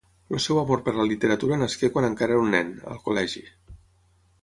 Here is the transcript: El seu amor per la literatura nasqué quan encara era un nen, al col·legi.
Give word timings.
El 0.35 0.39
seu 0.45 0.61
amor 0.61 0.81
per 0.87 0.93
la 0.95 1.05
literatura 1.09 1.61
nasqué 1.65 1.91
quan 1.99 2.09
encara 2.09 2.37
era 2.37 2.49
un 2.49 2.53
nen, 2.59 2.75
al 2.93 3.07
col·legi. 3.07 3.49